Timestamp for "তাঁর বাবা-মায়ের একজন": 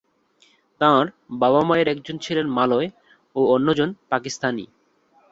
0.81-2.15